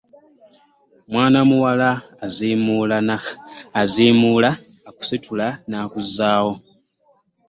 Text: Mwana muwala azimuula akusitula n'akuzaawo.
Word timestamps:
Mwana 1.11 1.39
muwala 1.49 1.89
azimuula 3.81 4.49
akusitula 4.89 5.47
n'akuzaawo. 5.69 6.53